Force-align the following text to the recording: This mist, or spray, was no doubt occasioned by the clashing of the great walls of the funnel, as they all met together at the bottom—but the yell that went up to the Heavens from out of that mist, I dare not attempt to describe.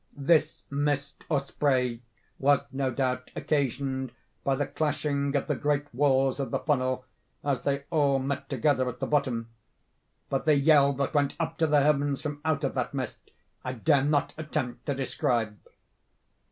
This 0.17 0.63
mist, 0.71 1.25
or 1.29 1.39
spray, 1.39 2.01
was 2.39 2.61
no 2.71 2.89
doubt 2.89 3.29
occasioned 3.35 4.11
by 4.43 4.55
the 4.55 4.65
clashing 4.65 5.35
of 5.35 5.45
the 5.45 5.53
great 5.55 5.93
walls 5.93 6.39
of 6.39 6.49
the 6.49 6.57
funnel, 6.57 7.05
as 7.43 7.61
they 7.61 7.83
all 7.91 8.17
met 8.17 8.49
together 8.49 8.89
at 8.89 8.99
the 8.99 9.05
bottom—but 9.05 10.45
the 10.47 10.55
yell 10.57 10.91
that 10.93 11.13
went 11.13 11.35
up 11.39 11.55
to 11.59 11.67
the 11.67 11.81
Heavens 11.81 12.19
from 12.23 12.41
out 12.43 12.63
of 12.63 12.73
that 12.73 12.95
mist, 12.95 13.29
I 13.63 13.73
dare 13.73 14.03
not 14.03 14.33
attempt 14.39 14.87
to 14.87 14.95
describe. 14.95 15.59